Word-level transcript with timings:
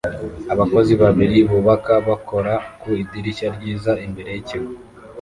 Abakozi 0.53 0.93
babiri 1.01 1.37
bubaka 1.49 1.93
bakora 2.07 2.53
ku 2.79 2.87
idirishya 3.01 3.47
ryiza 3.55 3.91
imbere 4.05 4.29
yikigo 4.35 4.71